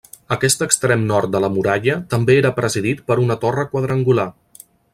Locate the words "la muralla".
1.43-1.97